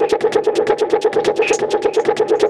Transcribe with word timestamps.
Thank 0.00 0.22
you. 2.42 2.49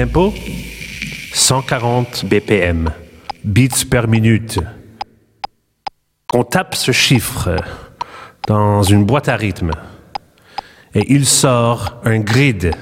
Tempo? 0.00 0.32
140 1.34 2.24
BPM, 2.24 2.90
beats 3.44 3.84
per 3.84 4.08
minute. 4.08 4.58
On 6.32 6.42
tape 6.42 6.74
ce 6.74 6.90
chiffre 6.90 7.54
dans 8.48 8.82
une 8.82 9.04
boîte 9.04 9.28
à 9.28 9.36
rythme 9.36 9.72
et 10.94 11.04
il 11.12 11.26
sort 11.26 12.00
un 12.06 12.18
grid. 12.20 12.74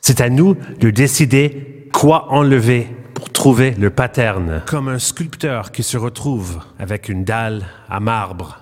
C'est 0.00 0.20
à 0.20 0.28
nous 0.30 0.56
de 0.78 0.90
décider 0.90 1.88
quoi 1.92 2.32
enlever 2.32 2.86
pour 3.14 3.32
trouver 3.32 3.72
le 3.72 3.90
pattern. 3.90 4.62
Comme 4.64 4.86
un 4.86 5.00
sculpteur 5.00 5.72
qui 5.72 5.82
se 5.82 5.96
retrouve 5.96 6.60
avec 6.78 7.08
une 7.08 7.24
dalle 7.24 7.64
à 7.90 7.98
marbre. 7.98 8.60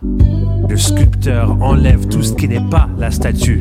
Le 0.67 0.79
sculpteur 0.79 1.61
enlève 1.61 2.09
tout 2.09 2.23
ce 2.23 2.33
qui 2.33 2.49
n'est 2.49 2.71
pas 2.71 2.89
la 2.97 3.11
statue 3.11 3.61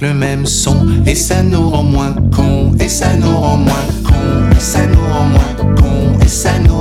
le 0.00 0.14
même 0.14 0.46
son. 0.46 0.86
Et 1.06 1.14
ça 1.14 1.42
nous 1.42 1.68
rend 1.68 1.82
moins 1.82 2.14
con 2.34 2.72
et 2.80 2.88
ça 2.88 3.14
nous 3.16 3.36
rend 3.36 3.56
moins 3.56 3.86
con 4.04 4.50
et 4.56 4.60
ça 4.60 4.86
nous 4.86 5.12
rend 5.12 5.24
moins 5.24 5.74
con 5.76 6.18
et 6.20 6.28
ça 6.28 6.58
nous 6.66 6.77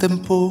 tempo. 0.00 0.49